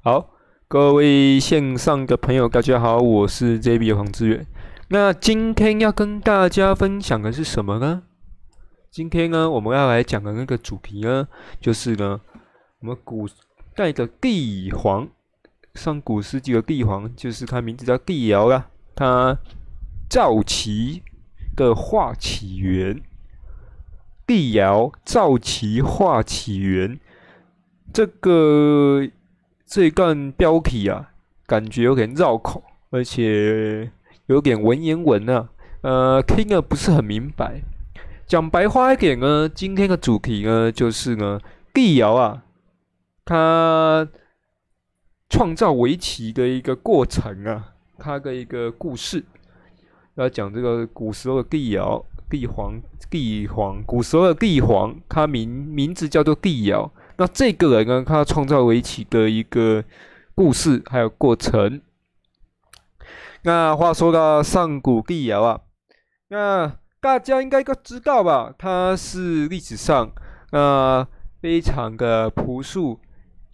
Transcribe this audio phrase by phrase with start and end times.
[0.00, 0.30] 好，
[0.68, 4.46] 各位线上的朋友，大家好，我是 JB 黄志远。
[4.90, 8.04] 那今天要跟大家分享的是什么呢？
[8.92, 11.26] 今天呢，我们要来讲的那个主题呢，
[11.60, 12.20] 就是呢，
[12.78, 13.28] 我们古
[13.74, 15.08] 代的帝皇，
[15.74, 19.36] 上古世纪的帝皇，就是他名字叫帝尧啦，他
[20.08, 21.02] 赵齐
[21.56, 23.02] 的化起源。
[24.24, 27.00] 帝尧赵齐化起源，
[27.92, 29.08] 这个
[29.68, 31.10] 这一段标题啊，
[31.46, 33.92] 感觉有点绕口，而且
[34.24, 35.50] 有点文言文啊，
[35.82, 37.60] 呃，听了不是很明白。
[38.26, 41.38] 讲白话一点呢，今天的主题呢，就是呢，
[41.74, 42.44] 帝尧啊，
[43.26, 44.08] 他
[45.28, 49.22] 创造围棋的一个过程啊，他的一个故事，
[50.14, 56.90] 要讲这个古时候的帝尧，帝皇，帝皇，古时候的帝皇，他名名字叫做帝尧。
[57.18, 59.84] 那这个人呢，他创造围棋的一个
[60.34, 61.82] 故事还有过程。
[63.42, 65.60] 那话说到上古帝尧啊，
[66.28, 66.72] 那。
[67.00, 68.52] 大家应该都知道吧？
[68.58, 70.10] 他是历史上
[70.50, 71.06] 啊
[71.40, 72.98] 非常的朴素，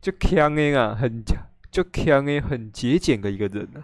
[0.00, 1.24] 就强的啊，很
[1.68, 3.82] 就强的很节俭的一个人啊。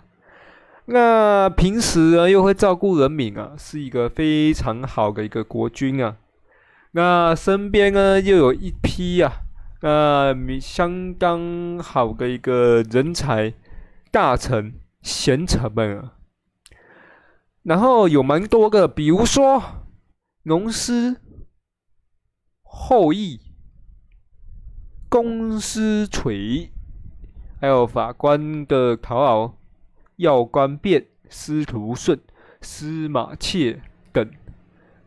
[0.85, 6.17] 那平时呢又会照顾人民啊，是一个非常好的一个国君啊。
[6.93, 9.41] 那身边呢又有一批啊，
[9.81, 13.55] 呃相当好的一个人才
[14.11, 16.15] 大臣贤臣们啊。
[17.63, 19.63] 然后有蛮多个，比如说
[20.43, 21.17] 龙师、
[22.63, 23.41] 后羿、
[25.09, 26.71] 公师锤，
[27.61, 29.59] 还有法官的陶敖、
[30.17, 32.19] 要官变、司徒顺、
[32.63, 34.31] 司马切等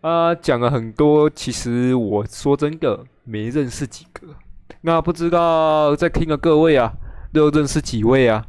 [0.02, 1.28] 啊，讲了很多。
[1.30, 4.36] 其实我说真的没认识几个。
[4.82, 6.94] 那不知道在听的各位啊，
[7.34, 8.48] 都认识几位啊？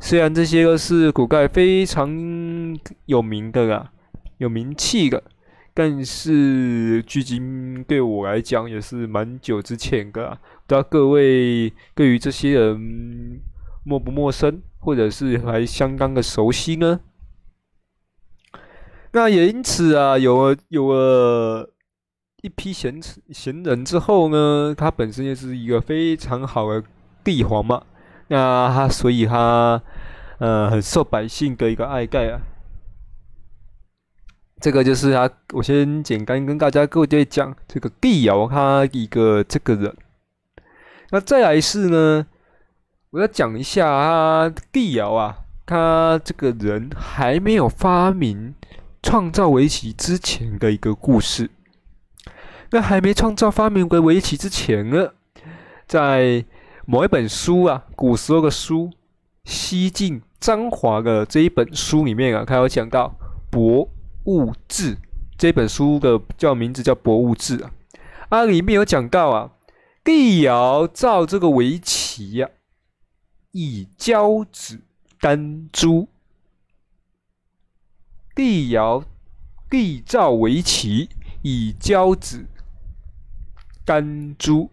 [0.00, 2.10] 虽然这些都是古代非常
[3.06, 3.92] 有名的啦，
[4.38, 5.22] 有名气的，
[5.72, 10.36] 但是距今对我来讲也是蛮久之前的。
[10.66, 13.40] 不知道各位对于这些人
[13.84, 16.98] 陌不陌生，或者是还相当的熟悉呢？
[19.12, 21.70] 那也因此啊，有了有了
[22.42, 26.82] 一批贤贤人之后呢，他本身就是一个非常好的
[27.22, 27.84] 帝皇嘛。
[28.26, 29.80] 那他，所以他，
[30.38, 32.40] 呃，很受百姓的一个爱戴啊。
[34.60, 39.96] 这个就是他，我先简单跟大家各位讲这个帝尧他一个这个人。
[41.10, 42.26] 那再来是呢，
[43.10, 48.56] 我要讲一下他帝尧啊，他这个人还没有发明
[49.00, 51.48] 创造围棋之前的一个故事。
[52.72, 55.12] 那还没创造发明围棋之前呢，
[55.86, 56.44] 在。
[56.84, 58.90] 某一本书啊，古时候的书
[59.44, 63.06] 《西晋张华的这一本书里面啊，他有讲到
[63.52, 63.88] 《博
[64.24, 64.96] 物志》
[65.38, 67.70] 这本书的叫名字叫《博物志》啊，
[68.30, 69.52] 啊里面有讲到啊，
[70.02, 72.50] 帝尧造这个围棋呀，
[73.52, 74.80] 以交子
[75.20, 76.08] 丹珠。
[78.34, 79.04] 帝尧
[79.70, 81.10] 帝造围棋
[81.42, 82.44] 以交子
[83.84, 84.70] 丹珠。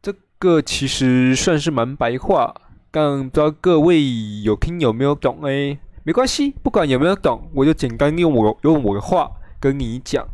[0.00, 2.54] 这个其实算是蛮白话，
[2.90, 4.02] 但不知道各位
[4.42, 5.78] 有听有没有懂哎？
[6.04, 9.30] 没关系，不管有没有懂，我就简单用我用我的话
[9.60, 10.26] 跟你讲，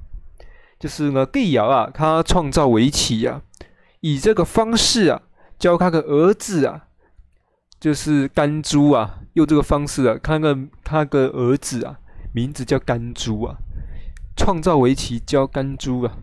[0.78, 3.42] 就是呢，帝尧啊，他创造围棋啊，
[4.00, 5.20] 以这个方式啊，
[5.58, 6.86] 教他的儿子啊，
[7.78, 11.98] 就是甘珠啊，用这个方式啊，他的他的儿子啊，
[12.32, 13.58] 名字叫甘珠啊，
[14.38, 16.16] 创造围棋教甘珠啊，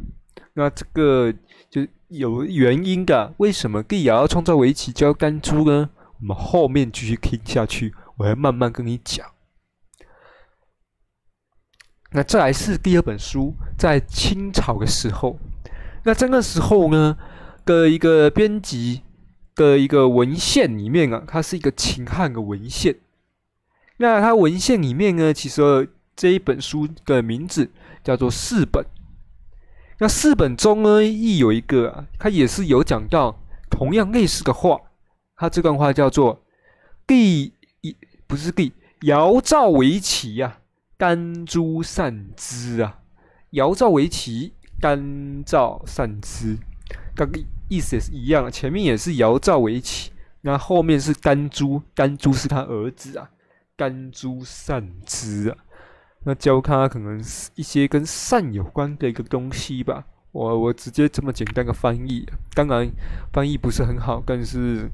[0.53, 1.31] 那这个
[1.69, 1.85] 就。
[2.07, 5.89] 有原因的，为什么帝尧要创造围棋教甘珠呢？
[6.21, 9.25] 我们后面继续听下去，我会慢慢跟你讲。
[12.11, 15.39] 那再来是第二本书，在清朝的时候，
[16.03, 17.17] 那在那时候呢
[17.65, 19.01] 的一个编辑
[19.55, 22.95] 的一个文献里面啊，它是一个秦汉的文献。
[23.97, 27.71] 那它文献里面呢，其实这一本书的名字
[28.03, 28.85] 叫做四本。
[29.99, 34.79] 那四本中呢，亦有一个啊，它也是有讲到同样类似的话。
[35.37, 36.43] 它这段话叫做
[37.05, 37.95] “帝一
[38.25, 38.71] 不是帝
[39.01, 40.59] 尧造围棋呀，
[40.97, 42.99] 甘珠善之啊，
[43.51, 46.57] 尧造围棋，甘造善之，
[47.15, 47.29] 个
[47.67, 48.49] 意思也是一样。
[48.49, 53.29] 前面也是尧造围棋，那后面是甘珠，甘珠是他儿子啊，
[53.75, 55.57] 甘珠善之啊。
[56.25, 62.89] 那教他可能是一些跟善有关的一个东西吧，我我直接这么简单的翻译，当然
[63.31, 64.89] 翻译不是很好，但是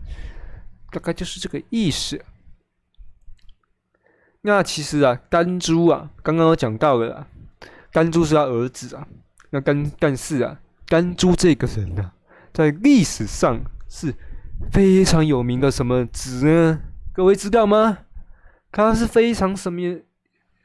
[0.91, 2.21] 大概就是这个意思。
[4.41, 7.27] 那其实啊，甘珠啊，刚刚我讲到了，
[7.91, 9.07] 甘珠是他儿子啊。
[9.51, 12.11] 那甘但是啊，甘珠这个人呢，
[12.51, 14.13] 在历史上是
[14.71, 16.81] 非常有名的什么子呢？
[17.13, 17.99] 各位知道吗？
[18.71, 19.79] 他是非常什么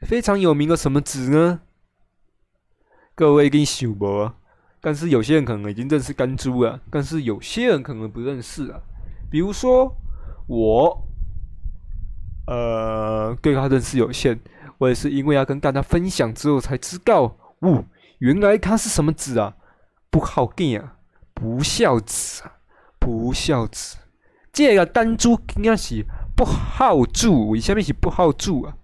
[0.01, 1.61] 非常有名的什么子呢？
[3.15, 4.31] 各位跟想无？
[4.79, 8.79] 但是有些人可能已经认识甘珠了，但是有些人可能不认识啊。
[9.29, 9.95] 比如说
[10.47, 11.03] 我。
[12.49, 14.39] 呃，对他认识有限，
[14.77, 17.83] 我也是因为要跟大家分享之后才知道，哦，
[18.19, 19.57] 原来他是什么子啊？
[20.09, 20.95] 不好见啊，
[21.33, 22.53] 不孝子啊，
[22.97, 23.97] 不孝子。
[24.53, 26.05] 这个丹珠应该是
[26.37, 28.76] 不好住，为什么是不好住啊？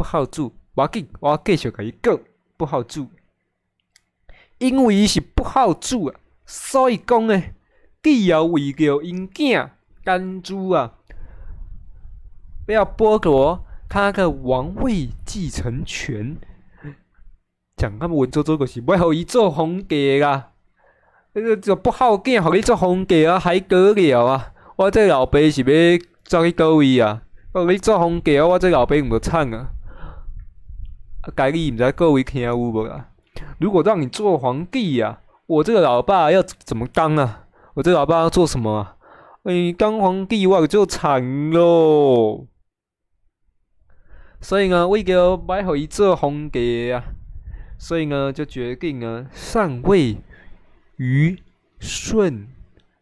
[0.00, 2.18] 不好住，我继我继续甲伊讲，
[2.56, 3.06] 不好住，
[4.56, 7.42] 因为伊是不好住啊，所以讲呢，
[8.02, 9.68] 既要为着因囝
[10.02, 10.94] 丹珠啊。
[12.66, 16.38] 要剥夺他的王位继承权，
[17.76, 20.52] 讲他们文绉绉个是，要互伊做皇帝啊！
[21.34, 24.54] 那个就不好见，互伊做皇帝啊，还得了啊！
[24.76, 27.20] 我这老爸是要走去倒位啊？
[27.52, 29.68] 互伊做皇帝啊，我这老爸毋着惨啊！
[31.22, 33.10] 啊，该你毋知各位听有无啊？
[33.58, 37.46] 如果让你做皇帝呀，我这个老爸要怎么当啊？
[37.74, 38.96] 我这老爸要做什么啊？
[39.44, 42.46] 哎，当皇帝我就惨喽！
[44.40, 47.04] 所以呢，为了买好一做皇帝啊，
[47.78, 50.16] 所以呢，就决定呢上位
[50.96, 51.42] 于
[51.78, 52.48] 舜，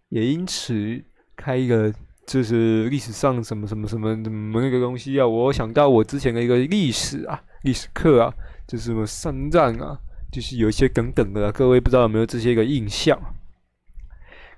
[0.09, 1.05] 也因此
[1.37, 1.95] 开一个
[2.29, 5.27] 就是历史上什么什么什么什么那个东西啊。
[5.27, 8.31] 我想到我之前的一个历史啊，历史课啊，
[8.67, 9.99] 就是什么三战啊，
[10.31, 13.19] 就是有一些等等的，各位不知道有没有这些个印象？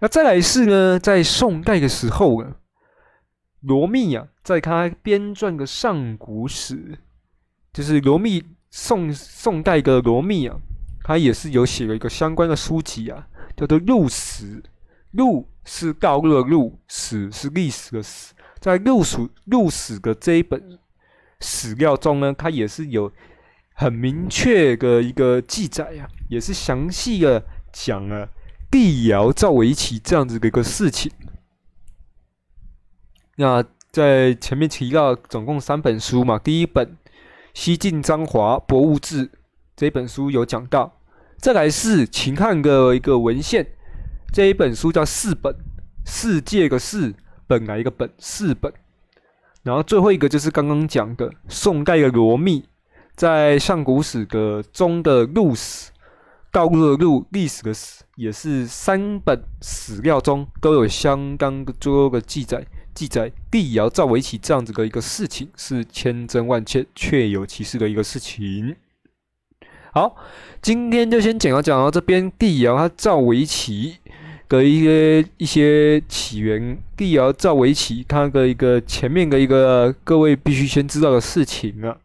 [0.00, 2.56] 那再来是呢，在宋代的时候呢。
[3.60, 6.98] 罗密啊，在他编撰的上古史，
[7.72, 10.56] 就是罗密宋宋代的罗密啊，
[11.04, 14.62] 他也是有写了一个相关的书籍啊，叫做《入史》。
[15.12, 18.34] 入是告录的入，史是历史的史。
[18.58, 19.16] 在入史
[19.46, 20.78] 入史的这一本
[21.40, 23.10] 史料中呢，它也是有
[23.74, 27.42] 很明确的一个记载呀，也是详细的
[27.72, 28.28] 讲了
[28.70, 31.10] 帝尧造围棋这样子的一个事情。
[33.36, 36.38] 那在前面提到，总共三本书嘛。
[36.38, 36.86] 第一本
[37.54, 39.26] 《西晋章华博物志》
[39.74, 41.00] 这本书有讲到，
[41.38, 43.66] 再来是秦汉的一个文献，
[44.32, 45.52] 这一本书叫《四本》，
[46.04, 47.12] 世界的世，
[47.48, 48.72] 本来一个本，四本。
[49.64, 52.64] 然后最后一个就是刚刚讲的宋代的罗密，
[53.16, 55.90] 在上古史的中的录史，
[56.52, 62.64] 道路的路，历史的史，也是三本史料中都有相当多的记载。
[62.94, 68.76] 记载帝尧造围棋这样子的一个事情是千真万确、确有其事的一个事情。
[69.92, 70.16] 好，
[70.60, 73.98] 今天就先讲到讲到这边，帝尧他造围棋
[74.50, 81.96] 的一些一些起源，帝尧造围棋他的一个前面的一个各位必须先知道的事情啊。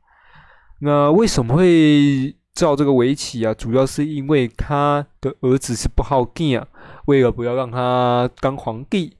[0.80, 3.54] 那为什么会造这个围棋啊？
[3.54, 6.68] 主要是因为他的儿子是不好见啊，
[7.08, 9.18] 为了不要让他当皇帝。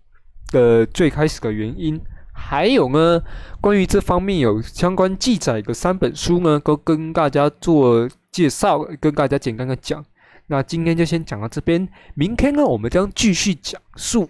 [0.52, 2.00] 的最开始的原因，
[2.32, 3.20] 还有呢，
[3.60, 10.06] 关于这方面有相关记载的三本书呢，都跟大家做介绍，跟大家简单的讲。
[10.48, 14.30] 那今天就先讲到这边，明天呢，我们将继续讲述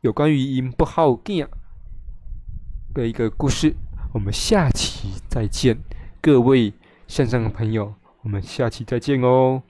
[0.00, 1.48] 有关于音不好见
[2.94, 3.74] 的一个故事。
[4.12, 5.78] 我们下期再见，
[6.20, 6.72] 各位
[7.06, 9.62] 线上的朋友，我们下期再见哦，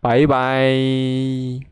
[0.00, 1.67] 拜拜。